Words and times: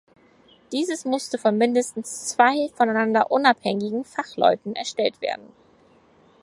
Dieses 0.71 1.05
müsste 1.05 1.37
von 1.37 1.59
mindestens 1.59 2.29
zwei 2.29 2.69
voneinander 2.73 3.29
unabhängigen 3.29 4.03
Fachleuten 4.03 4.75
erstellt 4.75 5.21
werden. 5.21 5.45